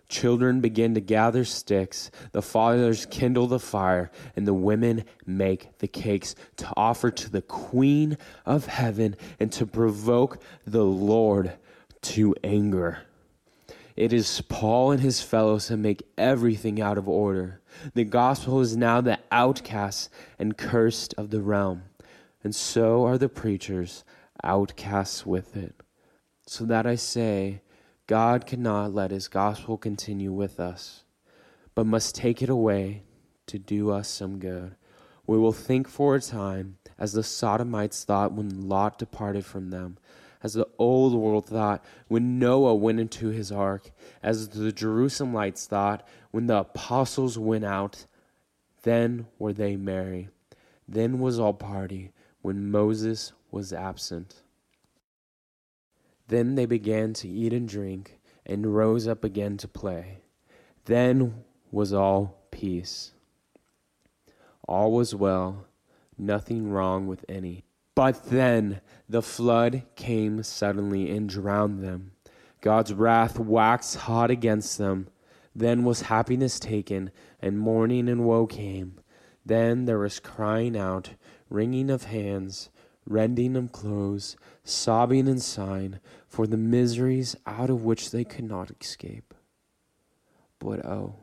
Children 0.07 0.61
begin 0.61 0.93
to 0.93 1.01
gather 1.01 1.43
sticks, 1.43 2.11
the 2.31 2.41
fathers 2.41 3.07
kindle 3.07 3.47
the 3.47 3.59
fire, 3.59 4.11
and 4.35 4.47
the 4.47 4.53
women 4.53 5.03
make 5.25 5.77
the 5.79 5.87
cakes 5.87 6.35
to 6.57 6.71
offer 6.77 7.09
to 7.09 7.29
the 7.29 7.41
Queen 7.41 8.17
of 8.45 8.67
Heaven 8.67 9.15
and 9.39 9.51
to 9.53 9.65
provoke 9.65 10.41
the 10.65 10.85
Lord 10.85 11.53
to 12.01 12.35
anger. 12.43 12.99
It 13.95 14.11
is 14.11 14.41
Paul 14.41 14.91
and 14.91 15.01
his 15.01 15.21
fellows 15.21 15.69
who 15.69 15.77
make 15.77 16.07
everything 16.17 16.81
out 16.81 16.97
of 16.97 17.07
order. 17.07 17.61
The 17.93 18.03
gospel 18.03 18.59
is 18.59 18.75
now 18.75 19.01
the 19.01 19.19
outcast 19.31 20.09
and 20.37 20.57
cursed 20.57 21.13
of 21.17 21.29
the 21.29 21.41
realm, 21.41 21.83
and 22.43 22.53
so 22.53 23.05
are 23.05 23.17
the 23.17 23.29
preachers 23.29 24.03
outcasts 24.43 25.25
with 25.25 25.55
it. 25.55 25.75
So 26.45 26.65
that 26.65 26.85
I 26.85 26.95
say, 26.95 27.61
God 28.07 28.45
cannot 28.45 28.93
let 28.93 29.09
his 29.09 29.27
gospel 29.27 29.77
continue 29.77 30.31
with 30.31 30.59
us, 30.59 31.03
but 31.73 31.87
must 31.87 32.13
take 32.13 32.43
it 32.43 32.49
away 32.49 33.01
to 33.47 33.57
do 33.57 33.89
us 33.89 34.07
some 34.07 34.37
good. 34.37 34.75
We 35.25 35.39
will 35.39 35.51
think 35.51 35.87
for 35.87 36.13
a 36.13 36.21
time 36.21 36.77
as 36.99 37.13
the 37.13 37.23
Sodomites 37.23 38.03
thought 38.03 38.31
when 38.31 38.67
Lot 38.67 38.99
departed 38.99 39.43
from 39.43 39.71
them, 39.71 39.97
as 40.43 40.53
the 40.53 40.67
old 40.77 41.15
world 41.15 41.47
thought 41.47 41.83
when 42.07 42.37
Noah 42.37 42.75
went 42.75 42.99
into 42.99 43.29
his 43.29 43.51
ark, 43.51 43.89
as 44.21 44.49
the 44.49 44.71
Jerusalemites 44.71 45.65
thought 45.65 46.07
when 46.29 46.45
the 46.45 46.59
apostles 46.59 47.39
went 47.39 47.65
out. 47.65 48.05
Then 48.83 49.25
were 49.39 49.53
they 49.53 49.75
merry. 49.75 50.29
Then 50.87 51.19
was 51.19 51.39
all 51.39 51.53
party 51.53 52.11
when 52.43 52.69
Moses 52.69 53.33
was 53.49 53.73
absent. 53.73 54.43
Then 56.27 56.55
they 56.55 56.65
began 56.65 57.13
to 57.13 57.27
eat 57.27 57.53
and 57.53 57.67
drink, 57.67 58.19
and 58.45 58.75
rose 58.75 59.07
up 59.07 59.23
again 59.23 59.57
to 59.57 59.67
play. 59.67 60.19
Then 60.85 61.43
was 61.71 61.93
all 61.93 62.47
peace. 62.51 63.11
All 64.67 64.91
was 64.91 65.13
well, 65.13 65.65
nothing 66.17 66.69
wrong 66.69 67.07
with 67.07 67.25
any. 67.29 67.65
But 67.95 68.25
then 68.25 68.81
the 69.07 69.21
flood 69.21 69.83
came 69.95 70.43
suddenly 70.43 71.09
and 71.11 71.29
drowned 71.29 71.83
them. 71.83 72.11
God's 72.61 72.93
wrath 72.93 73.39
waxed 73.39 73.95
hot 73.95 74.31
against 74.31 74.77
them. 74.77 75.07
Then 75.55 75.85
was 75.85 76.01
happiness 76.01 76.59
taken, 76.59 77.11
and 77.39 77.59
mourning 77.59 78.09
and 78.09 78.25
woe 78.25 78.47
came. 78.47 78.99
Then 79.45 79.85
there 79.85 79.99
was 79.99 80.19
crying 80.19 80.75
out, 80.75 81.11
wringing 81.49 81.89
of 81.89 82.05
hands, 82.05 82.69
rending 83.07 83.55
of 83.55 83.71
clothes, 83.71 84.35
sobbing 84.63 85.27
and 85.27 85.41
sighing, 85.41 85.99
for 86.27 86.47
the 86.47 86.57
miseries 86.57 87.35
out 87.45 87.69
of 87.69 87.83
which 87.83 88.11
they 88.11 88.23
could 88.23 88.45
not 88.45 88.71
escape. 88.81 89.33
But 90.59 90.85
oh, 90.85 91.15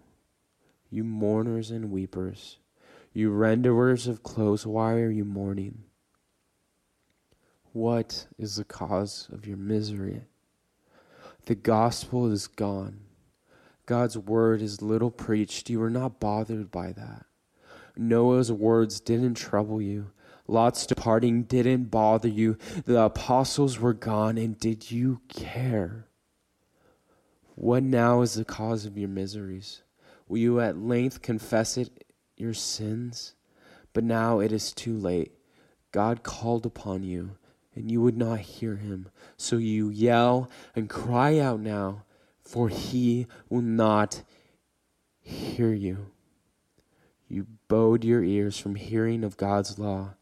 you 0.91 1.05
mourners 1.05 1.71
and 1.71 1.91
weepers, 1.91 2.59
you 3.13 3.31
renderers 3.31 4.07
of 4.07 4.23
clothes, 4.23 4.67
why 4.67 4.95
are 4.95 5.11
you 5.11 5.25
mourning? 5.25 5.85
What 7.73 8.27
is 8.39 8.57
the 8.57 8.65
cause 8.65 9.29
of 9.33 9.47
your 9.47 9.57
misery? 9.57 10.23
The 11.47 11.55
gospel 11.55 12.31
is 12.31 12.47
gone. 12.47 13.01
God's 13.87 14.17
word 14.17 14.63
is 14.63 14.83
little 14.83 15.11
preached. 15.11 15.69
You 15.71 15.83
are 15.83 15.91
not 15.91 16.21
bothered 16.21 16.71
by 16.71 16.93
that. 16.93 17.27
Noah's 17.97 18.53
words 18.53 19.01
didn't 19.01 19.35
trouble 19.35 19.83
you. 19.83 20.13
Lot's 20.49 20.87
departing 20.87 21.45
didn't 21.45 21.85
bother 21.85 22.29
you. 22.29 22.59
The 22.85 23.01
apostles 23.01 23.79
were 23.79 23.95
gone, 23.95 24.39
and 24.39 24.59
did 24.59 24.91
you 24.91 25.21
care? 25.29 26.09
What 27.55 27.83
now 27.83 28.23
is 28.23 28.35
the 28.35 28.45
cause 28.45 28.85
of 28.87 28.99
your 28.99 29.09
miseries? 29.09 29.83
Will 30.27 30.39
you 30.39 30.61
at 30.61 30.79
length 30.79 31.23
confess 31.23 31.77
it, 31.77 32.05
your 32.37 32.55
sins? 32.55 33.35
But 33.93 34.05
now 34.05 34.41
it 34.41 34.53
is 34.53 34.73
too 34.73 34.97
late. 34.97 35.33
God 35.93 36.23
called 36.23 36.65
upon 36.65 37.03
you, 37.03 37.37
and 37.75 37.91
you 37.91 38.01
would 38.01 38.17
not 38.17 38.41
hear 38.41 38.77
him. 38.77 39.11
So 39.37 39.57
you 39.57 39.91
yell 39.91 40.51
and 40.75 40.89
cry 40.89 41.39
out 41.39 41.61
now, 41.61 42.05
for 42.41 42.69
he 42.69 43.27
will 43.49 43.63
not 43.63 44.23
hear 45.21 45.73
you. 45.73 46.11
You 47.29 47.47
bowed 47.69 48.05
your 48.05 48.25
ears 48.25 48.59
from 48.59 48.75
hearing 48.75 49.25
of 49.25 49.37
God's 49.37 49.79
law, 49.79 50.15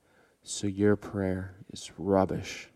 so 0.51 0.67
your 0.67 0.97
prayer 0.97 1.55
is 1.73 1.93
rubbish. 1.97 2.69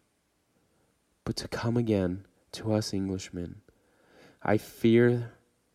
But 1.25 1.35
to 1.37 1.49
come 1.49 1.77
again 1.77 2.25
to 2.53 2.73
us 2.73 2.95
Englishmen, 2.95 3.63
I 4.43 4.59
fear 4.59 5.33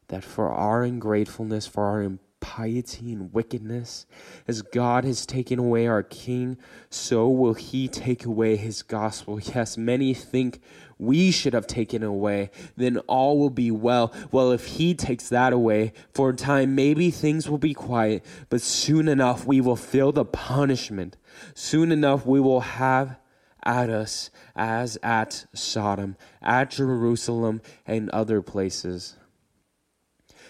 that 0.07 0.23
for 0.23 0.49
our 0.49 0.83
ungratefulness, 0.83 1.67
for 1.67 1.83
our 1.83 2.01
impiety 2.01 3.11
and 3.11 3.33
wickedness, 3.33 4.05
as 4.47 4.61
God 4.61 5.03
has 5.03 5.25
taken 5.25 5.59
away 5.59 5.87
our 5.87 6.03
King, 6.03 6.57
so 6.89 7.27
will 7.27 7.55
He 7.55 7.89
take 7.89 8.25
away 8.25 8.55
His 8.55 8.81
gospel. 8.81 9.39
Yes, 9.39 9.77
many 9.77 10.13
think 10.13 10.61
we 10.99 11.31
should 11.31 11.53
have 11.53 11.65
taken 11.65 12.03
away, 12.03 12.51
then 12.75 12.97
all 13.07 13.39
will 13.39 13.49
be 13.49 13.71
well. 13.71 14.13
Well, 14.31 14.51
if 14.51 14.65
He 14.65 14.93
takes 14.93 15.29
that 15.29 15.53
away, 15.53 15.93
for 16.13 16.29
a 16.29 16.35
time 16.35 16.75
maybe 16.75 17.09
things 17.09 17.49
will 17.49 17.57
be 17.57 17.73
quiet, 17.73 18.23
but 18.49 18.61
soon 18.61 19.07
enough 19.07 19.45
we 19.45 19.61
will 19.61 19.77
feel 19.77 20.11
the 20.11 20.25
punishment. 20.25 21.17
Soon 21.55 21.91
enough 21.91 22.25
we 22.25 22.39
will 22.39 22.61
have 22.61 23.17
at 23.63 23.89
us 23.89 24.29
as 24.55 24.97
at 25.01 25.45
Sodom, 25.53 26.17
at 26.41 26.71
Jerusalem, 26.71 27.61
and 27.85 28.09
other 28.09 28.41
places. 28.41 29.15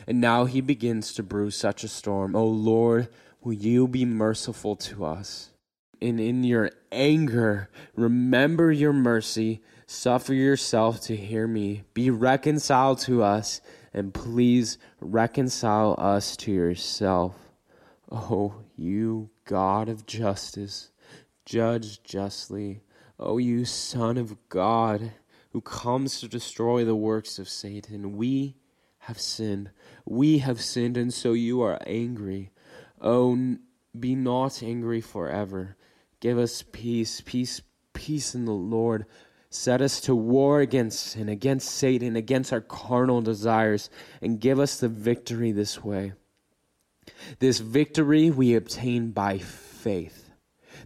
And 0.07 0.19
now 0.19 0.45
he 0.45 0.61
begins 0.61 1.13
to 1.13 1.23
brew 1.23 1.51
such 1.51 1.83
a 1.83 1.87
storm. 1.87 2.35
O 2.35 2.39
oh 2.39 2.47
Lord, 2.47 3.09
will 3.43 3.53
you 3.53 3.87
be 3.87 4.05
merciful 4.05 4.75
to 4.77 5.05
us? 5.05 5.51
And 6.01 6.19
in 6.19 6.43
your 6.43 6.71
anger, 6.91 7.69
remember 7.95 8.71
your 8.71 8.93
mercy. 8.93 9.61
Suffer 9.91 10.35
yourself 10.35 11.01
to 11.01 11.15
hear 11.15 11.47
me. 11.47 11.81
Be 11.95 12.11
reconciled 12.11 12.99
to 12.99 13.23
us, 13.23 13.59
and 13.91 14.13
please 14.13 14.77
reconcile 15.01 15.95
us 15.97 16.37
to 16.37 16.51
yourself. 16.51 17.35
Oh, 18.11 18.53
you 18.77 19.31
God 19.45 19.89
of 19.89 20.05
justice, 20.05 20.91
judge 21.43 22.03
justly. 22.03 22.81
O 23.19 23.39
you 23.39 23.65
Son 23.65 24.19
of 24.19 24.37
God, 24.47 25.11
who 25.53 25.61
comes 25.61 26.19
to 26.19 26.27
destroy 26.27 26.85
the 26.85 26.95
works 26.95 27.39
of 27.39 27.49
Satan, 27.49 28.15
we 28.15 28.57
have 28.99 29.19
sinned. 29.19 29.71
We 30.05 30.37
have 30.37 30.61
sinned, 30.61 30.97
and 30.97 31.11
so 31.11 31.33
you 31.33 31.63
are 31.63 31.79
angry. 31.87 32.51
Oh, 33.01 33.57
be 33.99 34.13
not 34.13 34.61
angry 34.61 35.01
forever. 35.01 35.77
Give 36.19 36.37
us 36.37 36.63
peace, 36.71 37.21
peace, 37.21 37.63
peace 37.93 38.35
in 38.35 38.45
the 38.45 38.51
Lord. 38.51 39.07
Set 39.51 39.81
us 39.81 39.99
to 40.01 40.15
war 40.15 40.61
against 40.61 40.99
sin, 40.99 41.27
against 41.27 41.69
Satan, 41.69 42.15
against 42.15 42.53
our 42.53 42.61
carnal 42.61 43.21
desires, 43.21 43.89
and 44.21 44.39
give 44.39 44.59
us 44.59 44.79
the 44.79 44.89
victory 44.89 45.51
this 45.51 45.83
way. 45.83 46.13
This 47.39 47.59
victory 47.59 48.29
we 48.29 48.53
obtain 48.55 49.09
by 49.11 49.39
faith. 49.39 50.29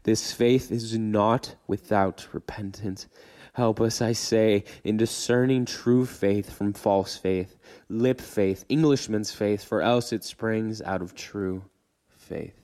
This 0.03 0.31
faith 0.31 0.71
is 0.71 0.97
not 0.97 1.55
without 1.67 2.27
repentance. 2.31 3.07
Help 3.53 3.81
us, 3.81 4.01
I 4.01 4.13
say, 4.13 4.63
in 4.83 4.97
discerning 4.97 5.65
true 5.65 6.05
faith 6.05 6.51
from 6.51 6.73
false 6.73 7.17
faith, 7.17 7.57
lip 7.89 8.19
faith, 8.19 8.65
Englishman's 8.69 9.31
faith, 9.31 9.63
for 9.63 9.81
else 9.81 10.11
it 10.11 10.23
springs 10.23 10.81
out 10.81 11.01
of 11.01 11.13
true 11.13 11.63
faith. 12.07 12.62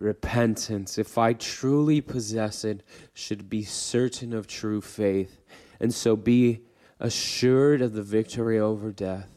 Repentance, 0.00 0.96
if 0.96 1.18
I 1.18 1.34
truly 1.34 2.00
possess 2.00 2.64
it, 2.64 2.82
should 3.12 3.50
be 3.50 3.64
certain 3.64 4.32
of 4.32 4.46
true 4.46 4.80
faith, 4.80 5.42
and 5.78 5.92
so 5.92 6.16
be 6.16 6.62
assured 6.98 7.82
of 7.82 7.92
the 7.92 8.02
victory 8.02 8.58
over 8.58 8.92
death, 8.92 9.30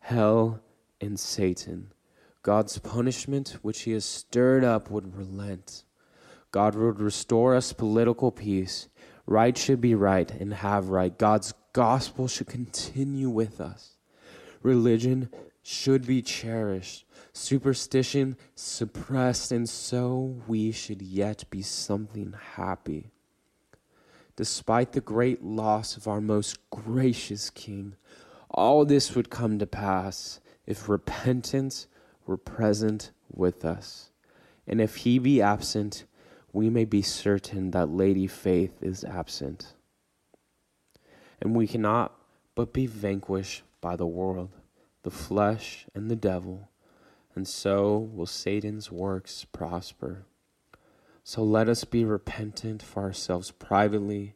hell, 0.00 0.60
and 0.98 1.20
Satan. 1.20 1.92
God's 2.42 2.78
punishment, 2.78 3.58
which 3.60 3.82
he 3.82 3.92
has 3.92 4.06
stirred 4.06 4.64
up, 4.64 4.90
would 4.90 5.14
relent. 5.14 5.84
God 6.52 6.74
would 6.74 7.00
restore 7.00 7.54
us 7.54 7.74
political 7.74 8.32
peace. 8.32 8.88
Right 9.26 9.58
should 9.58 9.82
be 9.82 9.94
right 9.94 10.30
and 10.30 10.54
have 10.54 10.88
right. 10.88 11.16
God's 11.18 11.52
gospel 11.74 12.28
should 12.28 12.46
continue 12.46 13.28
with 13.28 13.60
us. 13.60 13.98
Religion 14.62 15.28
should 15.62 16.06
be 16.06 16.22
cherished, 16.22 17.04
superstition 17.38 18.36
suppressed, 18.54 19.52
and 19.52 19.68
so 19.68 20.36
we 20.46 20.72
should 20.72 21.00
yet 21.00 21.44
be 21.50 21.62
something 21.62 22.34
happy. 22.54 23.10
Despite 24.36 24.92
the 24.92 25.00
great 25.00 25.42
loss 25.42 25.96
of 25.96 26.06
our 26.06 26.20
most 26.20 26.58
gracious 26.70 27.50
King, 27.50 27.94
all 28.50 28.84
this 28.84 29.14
would 29.14 29.30
come 29.30 29.58
to 29.58 29.66
pass 29.66 30.40
if 30.66 30.88
repentance 30.88 31.86
were 32.26 32.36
present 32.36 33.10
with 33.30 33.64
us. 33.64 34.10
And 34.66 34.80
if 34.80 34.96
he 34.96 35.18
be 35.18 35.40
absent, 35.40 36.04
we 36.52 36.68
may 36.70 36.84
be 36.84 37.02
certain 37.02 37.70
that 37.70 37.88
Lady 37.88 38.26
Faith 38.26 38.82
is 38.82 39.04
absent. 39.04 39.74
And 41.40 41.54
we 41.54 41.66
cannot 41.66 42.14
but 42.54 42.72
be 42.72 42.86
vanquished 42.86 43.62
by 43.80 43.96
the 43.96 44.06
world, 44.06 44.50
the 45.02 45.10
flesh, 45.10 45.86
and 45.94 46.10
the 46.10 46.16
devil, 46.16 46.67
and 47.38 47.46
so 47.46 47.96
will 47.96 48.26
Satan's 48.26 48.90
works 48.90 49.46
prosper. 49.52 50.26
So 51.22 51.44
let 51.44 51.68
us 51.68 51.84
be 51.84 52.04
repentant 52.04 52.82
for 52.82 53.04
ourselves 53.04 53.52
privately, 53.52 54.34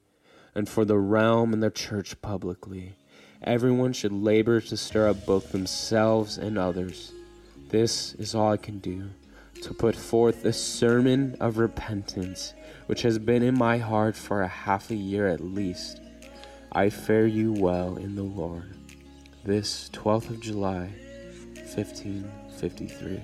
and 0.55 0.69
for 0.69 0.85
the 0.85 0.99
realm 0.99 1.53
and 1.53 1.61
the 1.61 1.73
church 1.73 2.23
publicly. 2.23 2.95
Everyone 3.43 3.93
should 3.93 4.13
labor 4.13 4.61
to 4.61 4.77
stir 4.77 5.09
up 5.09 5.27
both 5.27 5.51
themselves 5.51 6.39
and 6.39 6.57
others. 6.57 7.11
This 7.71 8.15
is 8.15 8.37
all 8.37 8.53
I 8.53 8.57
can 8.57 8.79
do 8.79 9.11
to 9.63 9.75
put 9.75 9.97
forth 9.97 10.45
the 10.45 10.53
sermon 10.53 11.37
of 11.41 11.59
repentance, 11.59 12.55
which 12.87 13.03
has 13.03 13.19
been 13.19 13.43
in 13.43 13.59
my 13.59 13.79
heart 13.79 14.15
for 14.15 14.43
a 14.43 14.47
half 14.47 14.93
a 14.93 14.95
year 14.95 15.27
at 15.27 15.41
least. 15.41 16.01
I 16.71 16.89
fare 16.89 17.27
you 17.27 17.53
well 17.53 17.97
in 17.97 18.15
the 18.15 18.23
Lord. 18.23 18.77
This 19.45 19.91
12th 19.93 20.31
of 20.31 20.41
July, 20.41 20.91
53. 22.63 23.21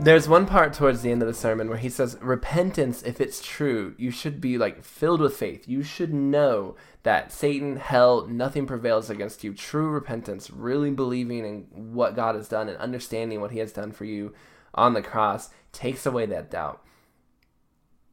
There's 0.00 0.26
one 0.26 0.46
part 0.46 0.72
towards 0.72 1.02
the 1.02 1.10
end 1.10 1.20
of 1.20 1.28
the 1.28 1.34
sermon 1.34 1.68
where 1.68 1.76
he 1.76 1.90
says, 1.90 2.16
Repentance, 2.22 3.02
if 3.02 3.20
it's 3.20 3.42
true, 3.42 3.94
you 3.98 4.10
should 4.10 4.40
be 4.40 4.56
like 4.56 4.82
filled 4.82 5.20
with 5.20 5.36
faith. 5.36 5.68
You 5.68 5.82
should 5.82 6.14
know 6.14 6.76
that 7.02 7.30
Satan, 7.30 7.76
hell, 7.76 8.26
nothing 8.26 8.66
prevails 8.66 9.10
against 9.10 9.44
you. 9.44 9.52
True 9.52 9.90
repentance, 9.90 10.50
really 10.50 10.90
believing 10.90 11.44
in 11.44 11.66
what 11.72 12.16
God 12.16 12.36
has 12.36 12.48
done 12.48 12.70
and 12.70 12.78
understanding 12.78 13.42
what 13.42 13.50
he 13.50 13.58
has 13.58 13.72
done 13.72 13.92
for 13.92 14.06
you 14.06 14.32
on 14.74 14.94
the 14.94 15.02
cross, 15.02 15.50
takes 15.72 16.06
away 16.06 16.24
that 16.26 16.50
doubt 16.50 16.80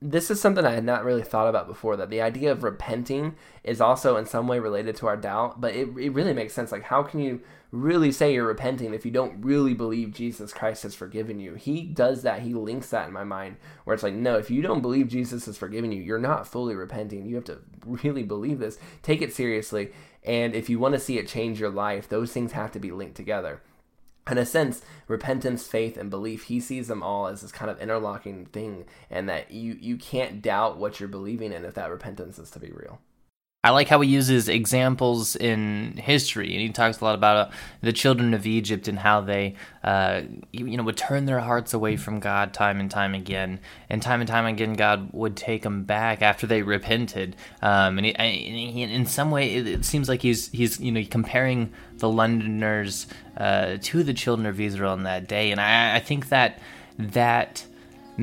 this 0.02 0.32
is 0.32 0.42
something 0.42 0.66
I 0.66 0.72
had 0.72 0.84
not 0.84 1.06
really 1.06 1.22
thought 1.22 1.48
about 1.48 1.68
before 1.68 1.96
that 1.98 2.10
the 2.10 2.22
idea 2.22 2.52
of 2.52 2.64
repenting 2.64 3.36
is 3.64 3.80
also 3.80 4.18
in 4.18 4.26
some 4.26 4.48
way 4.48 4.58
related 4.58 4.96
to 4.98 5.08
our 5.08 5.16
doubt, 5.16 5.62
but 5.62 5.76
it, 5.76 5.90
it 5.96 6.10
really 6.10 6.34
makes 6.34 6.54
sense. 6.54 6.72
Like, 6.72 6.84
how 6.84 7.04
can 7.04 7.20
you 7.20 7.42
really 7.72 8.12
say 8.12 8.34
you're 8.34 8.48
repenting 8.48 8.96
if 8.96 9.06
you 9.06 9.12
don't 9.12 9.44
really 9.44 9.76
believe 9.76 10.12
Jesus 10.12 10.54
Christ 10.54 10.84
has 10.84 10.96
forgiven 10.96 11.40
you? 11.40 11.54
He 11.54 11.84
does 11.84 12.24
that, 12.24 12.42
he 12.42 12.56
links 12.56 12.90
that 12.90 13.08
in 13.08 13.14
my 13.14 13.24
mind, 13.24 13.58
where 13.84 13.94
it's 13.94 14.02
like, 14.02 14.16
no, 14.16 14.38
if 14.38 14.50
you 14.50 14.64
don't 14.64 14.82
believe 14.82 15.08
Jesus 15.08 15.46
has 15.46 15.58
forgiven 15.58 15.92
you, 15.92 16.02
you're 16.02 16.18
not 16.18 16.48
fully 16.48 16.74
repenting. 16.74 17.28
You 17.28 17.36
have 17.36 17.46
to 17.46 17.60
really 17.86 18.24
believe 18.24 18.58
this, 18.58 18.80
take 19.04 19.22
it 19.22 19.36
seriously, 19.36 19.92
and 20.24 20.56
if 20.56 20.68
you 20.68 20.80
want 20.80 20.96
to 20.96 21.00
see 21.00 21.20
it 21.20 21.28
change 21.28 21.60
your 21.60 21.70
life, 21.70 22.10
those 22.10 22.32
things 22.32 22.54
have 22.54 22.72
to 22.72 22.80
be 22.80 22.92
linked 22.92 23.16
together 23.16 23.62
in 24.30 24.38
a 24.38 24.46
sense, 24.46 24.82
repentance, 25.08 25.68
faith, 25.68 25.98
and 25.98 26.10
belief, 26.10 26.44
he 26.44 26.60
sees 26.60 26.88
them 26.88 27.02
all 27.02 27.28
as 27.28 27.42
this 27.42 27.52
kind 27.52 27.72
of 27.72 27.80
interlocking 27.82 28.46
thing, 28.46 28.86
and 29.10 29.28
that 29.30 29.52
you 29.52 29.78
you 29.80 29.98
can't 29.98 30.42
doubt 30.42 30.78
what 30.78 31.00
you're 31.00 31.10
believing 31.10 31.52
in 31.52 31.66
if 31.66 31.74
that 31.74 31.90
repentance 31.90 32.38
is 32.38 32.52
to 32.52 32.60
be 32.60 32.72
real. 32.72 33.00
I 33.64 33.70
like 33.70 33.90
how 33.90 34.02
he 34.02 34.10
uses 34.10 34.50
examples 34.50 35.36
in 35.36 35.96
history, 35.98 36.52
and 36.54 36.62
he 36.62 36.70
talks 36.70 37.00
a 37.00 37.04
lot 37.04 37.14
about 37.14 37.38
uh, 37.38 37.52
the 37.82 37.94
children 37.94 38.34
of 38.34 38.48
Egypt 38.48 38.88
and 38.88 38.98
how 38.98 39.22
they, 39.22 39.54
uh, 39.84 40.22
you 40.52 40.78
know, 40.78 40.82
would 40.82 40.98
turn 40.98 41.26
their 41.26 41.42
hearts 41.42 41.72
away 41.72 41.96
from 41.96 42.20
God 42.20 42.56
time 42.56 42.80
and 42.80 42.90
time 42.90 43.14
again, 43.14 43.60
and 43.88 44.02
time 44.02 44.20
and 44.20 44.28
time 44.28 44.48
again, 44.48 44.74
God 44.74 45.10
would 45.14 45.38
take 45.38 45.62
them 45.62 45.84
back 45.84 46.24
after 46.24 46.48
they 46.48 46.64
repented. 46.64 47.36
Um, 47.62 48.00
and, 48.00 48.08
he, 48.08 48.72
he, 48.72 48.82
in 48.82 49.06
some 49.06 49.30
way, 49.30 49.54
it, 49.54 49.68
it, 49.68 49.86
seems 49.86 50.10
like 50.10 50.24
he's 50.24 50.50
he's 50.50 50.80
you 50.80 50.92
know 50.92 51.04
comparing 51.08 51.72
the 51.98 52.10
Londoners 52.10 53.06
uh, 53.38 53.78
to 53.80 54.02
the 54.02 54.14
children 54.16 54.48
of 54.48 54.60
Israel 54.60 54.96
in 54.96 55.04
that 55.04 55.28
day, 55.28 55.52
and 55.52 55.62
I, 55.62 55.98
I 55.98 56.00
think 56.00 56.30
that 56.30 56.60
that 56.98 57.68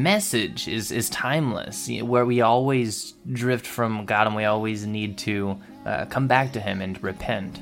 message 0.02 0.69
is 0.69 0.90
is 0.90 1.11
timeless. 1.11 1.88
Where 1.88 2.25
we 2.25 2.40
always 2.40 3.14
drift 3.33 3.67
from 3.67 4.05
god 4.07 4.26
and 4.26 4.37
we 4.37 4.45
always 4.45 4.87
need 4.87 5.19
to 5.19 5.59
uh, 5.85 6.05
come 6.07 6.26
back 6.26 6.52
to 6.52 6.61
him 6.61 6.81
and 6.81 7.02
repent 7.02 7.59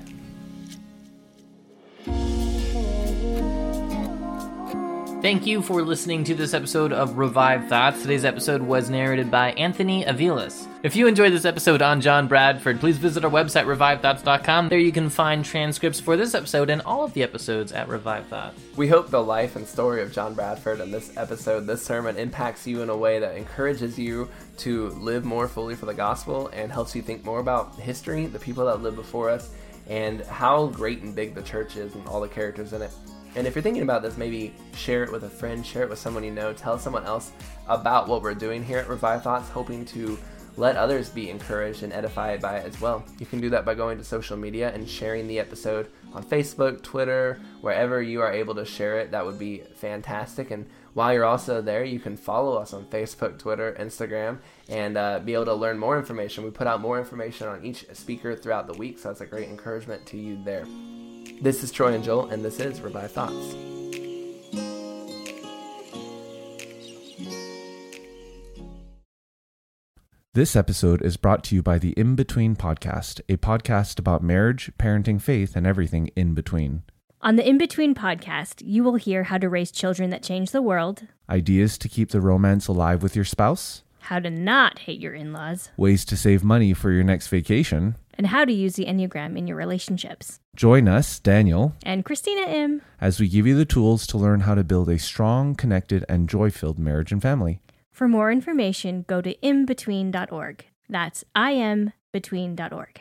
Thank 5.23 5.47
you 5.47 5.63
for 5.63 5.83
listening 5.83 6.25
to 6.25 6.35
this 6.35 6.53
episode 6.53 6.93
of 6.93 7.17
Revived 7.17 7.71
Thoughts. 7.71 8.03
Today's 8.03 8.27
episode 8.27 8.61
was 8.61 8.91
narrated 8.91 9.31
by 9.31 9.53
Anthony 9.53 10.05
Avilas. 10.05 10.69
If 10.83 10.95
you 10.95 11.07
enjoyed 11.07 11.33
this 11.33 11.47
episode 11.47 11.81
on 11.81 12.03
John 12.03 12.29
Bradford, 12.29 12.79
please 12.79 12.99
visit 12.99 13.25
our 13.25 13.31
website, 13.31 13.65
revivethoughts.com. 13.65 14.69
There 14.69 14.79
you 14.79 14.93
can 14.93 15.09
find 15.09 15.43
transcripts 15.43 15.99
for 15.99 16.19
this 16.19 16.35
episode 16.35 16.69
and 16.69 16.83
all 16.83 17.03
of 17.03 17.15
the 17.15 17.23
episodes 17.23 17.73
at 17.73 17.89
Revive 17.89 18.27
Thoughts. 18.27 18.61
We 18.77 18.89
hope 18.89 19.09
the 19.09 19.23
life 19.23 19.57
and 19.57 19.67
story 19.67 20.03
of 20.03 20.13
John 20.13 20.35
Bradford 20.35 20.81
and 20.81 20.93
this 20.93 21.17
episode, 21.17 21.67
this 21.67 21.83
sermon, 21.83 22.19
impacts 22.19 22.67
you 22.67 22.83
in 22.83 22.91
a 22.91 22.97
way 22.97 23.19
that 23.19 23.37
encourages 23.37 23.99
you 23.99 24.29
to 24.59 24.91
live 24.91 25.25
more 25.25 25.49
fully 25.49 25.75
for 25.75 25.87
the 25.87 25.95
gospel 25.95 26.49
and 26.53 26.71
helps 26.71 26.95
you 26.95 27.01
think 27.01 27.25
more 27.25 27.41
about 27.41 27.75
history, 27.77 28.27
the 28.27 28.39
people 28.39 28.67
that 28.67 28.83
lived 28.83 28.97
before 28.97 29.31
us, 29.31 29.51
and 29.89 30.21
how 30.27 30.67
great 30.67 31.01
and 31.01 31.15
big 31.17 31.35
the 31.35 31.43
church 31.43 31.77
is 31.77 31.95
and 31.95 32.07
all 32.07 32.21
the 32.21 32.29
characters 32.29 32.75
in 32.75 32.83
it. 32.83 32.91
And 33.37 33.47
if 33.47 33.55
you're 33.55 33.62
thinking 33.62 33.83
about 33.83 34.02
this, 34.02 34.16
maybe 34.16 34.55
share 34.75 35.05
it 35.05 35.12
with 35.12 35.25
a 35.25 35.31
friend, 35.31 35.64
share 35.64 35.83
it 35.83 35.90
with 35.90 35.99
someone 35.99 36.25
you 36.25 36.31
know, 36.31 36.55
tell 36.55 36.78
someone 36.78 37.05
else 37.05 37.33
about 37.69 38.09
what 38.09 38.23
we're 38.23 38.35
doing 38.35 38.64
here 38.64 38.78
at 38.78 38.88
Revive 38.88 39.23
Thoughts, 39.23 39.50
hoping 39.50 39.85
to 39.87 40.19
let 40.56 40.76
others 40.76 41.11
be 41.11 41.28
encouraged 41.28 41.82
and 41.82 41.93
edified 41.93 42.41
by 42.41 42.56
it 42.56 42.67
as 42.67 42.80
well. 42.80 43.04
You 43.19 43.26
can 43.26 43.43
do 43.43 43.50
that 43.50 43.67
by 43.67 43.75
going 43.75 43.99
to 43.99 44.04
social 44.04 44.39
media 44.39 44.73
and 44.73 44.89
sharing 44.89 45.28
the 45.28 45.39
episode 45.39 45.91
on 46.15 46.25
Facebook, 46.25 46.82
Twitter, 46.82 47.39
wherever 47.61 48.00
you 48.00 48.23
are 48.23 48.32
able 48.32 48.54
to 48.54 48.65
share 48.65 48.99
it. 49.00 49.11
That 49.11 49.26
would 49.26 49.39
be 49.39 49.65
fantastic. 49.75 50.50
And 50.50 50.67
while 50.95 51.13
you're 51.13 51.26
also 51.26 51.61
there, 51.61 51.84
you 51.84 52.00
can 52.00 52.17
follow 52.17 52.56
us 52.56 52.73
on 52.73 52.87
Facebook, 52.87 53.39
Twitter, 53.39 53.76
Instagram, 53.78 54.39
and 54.71 54.97
uh, 54.97 55.19
be 55.19 55.34
able 55.34 55.45
to 55.45 55.54
learn 55.54 55.78
more 55.78 55.99
information. 55.99 56.43
We 56.43 56.50
put 56.50 56.67
out 56.67 56.80
more 56.80 56.99
information 56.99 57.49
on 57.49 57.63
each 57.63 57.84
speaker 57.93 58.34
throughout 58.34 58.67
the 58.67 58.78
week, 58.78 58.99
so 58.99 59.08
that's 59.08 59.21
a 59.21 59.26
great 59.26 59.50
encouragement 59.50 60.06
to 60.06 60.17
you 60.17 60.43
there. 60.43 60.65
This 61.41 61.63
is 61.63 61.71
Troy 61.71 61.93
and 61.93 62.03
Joel, 62.03 62.31
and 62.31 62.43
this 62.43 62.59
is 62.61 62.81
Revive 62.81 63.13
Thoughts. 63.13 63.55
This 70.33 70.57
episode 70.57 71.03
is 71.03 71.17
brought 71.19 71.45
to 71.45 71.55
you 71.55 71.63
by 71.63 71.79
the 71.79 71.93
In 71.93 72.15
Between 72.15 72.57
Podcast, 72.57 73.21
a 73.29 73.37
podcast 73.37 73.99
about 73.99 74.23
marriage, 74.23 74.71
parenting, 74.79 75.21
faith, 75.21 75.57
and 75.57 75.67
everything 75.67 76.11
in 76.17 76.33
between. 76.33 76.83
On 77.21 77.37
the 77.37 77.47
In 77.47 77.59
Between 77.59 77.95
podcast, 77.95 78.63
you 78.65 78.83
will 78.83 78.97
hear 78.97 79.25
how 79.25 79.37
to 79.37 79.49
raise 79.49 79.71
children 79.71 80.11
that 80.11 80.23
change 80.23 80.53
the 80.53 80.63
world, 80.63 81.07
ideas 81.29 81.77
to 81.79 81.89
keep 81.89 82.11
the 82.11 82.21
romance 82.21 82.67
alive 82.67 83.03
with 83.03 83.15
your 83.15 83.25
spouse, 83.27 83.83
how 84.01 84.19
to 84.21 84.31
not 84.31 84.81
hate 84.81 85.01
your 85.01 85.15
in 85.15 85.33
laws, 85.35 85.71
ways 85.77 86.05
to 86.07 86.17
save 86.17 86.43
money 86.45 86.73
for 86.73 86.91
your 86.91 87.05
next 87.05 87.29
vacation, 87.29 87.97
and 88.17 88.29
how 88.29 88.45
to 88.45 88.52
use 88.52 88.76
the 88.76 88.87
Enneagram 88.87 89.37
in 89.37 89.47
your 89.47 89.57
relationships. 89.57 90.41
Join 90.55 90.89
us, 90.89 91.19
Daniel, 91.19 91.75
and 91.83 92.05
Christina 92.05 92.47
M., 92.47 92.83
as 93.00 93.21
we 93.21 93.29
give 93.29 93.47
you 93.47 93.57
the 93.57 93.65
tools 93.65 94.07
to 94.09 94.19
learn 94.19 94.41
how 94.41 94.55
to 94.55 94.65
build 94.65 94.89
a 94.89 94.99
strong, 94.99 95.55
connected, 95.55 96.05
and 96.09 96.29
joy 96.29 96.50
filled 96.50 96.79
marriage 96.79 97.13
and 97.13 97.23
family. 97.23 97.61
For 97.93 98.09
more 98.09 98.31
information, 98.31 99.05
go 99.09 99.21
to 99.21 99.35
imbetween.org. 99.37 100.65
That's 100.89 101.25
imbetween.org. 101.35 103.00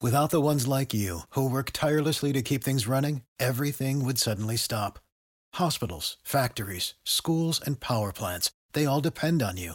Without 0.00 0.30
the 0.30 0.40
ones 0.40 0.68
like 0.68 0.94
you, 0.94 1.22
who 1.30 1.50
work 1.50 1.70
tirelessly 1.72 2.32
to 2.32 2.40
keep 2.40 2.62
things 2.62 2.86
running, 2.86 3.22
everything 3.40 4.04
would 4.04 4.16
suddenly 4.18 4.56
stop. 4.56 5.00
Hospitals, 5.54 6.18
factories, 6.22 6.94
schools, 7.04 7.60
and 7.64 7.80
power 7.80 8.12
plants, 8.12 8.52
they 8.74 8.86
all 8.86 9.00
depend 9.00 9.42
on 9.42 9.56
you. 9.56 9.74